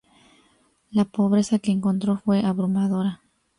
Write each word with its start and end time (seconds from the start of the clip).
La 0.89 1.05
pobreza 1.05 1.59
que 1.59 1.69
encontró 1.69 2.17
fue 2.17 2.39
abrumadora. 2.43 3.21